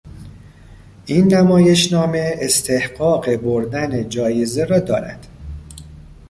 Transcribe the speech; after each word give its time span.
این 1.05 1.33
نمایشنامه 1.33 2.31
استحقاق 2.37 3.35
بردن 3.35 4.09
جایزه 4.09 4.65
را 4.65 4.79
دارد. 4.79 5.27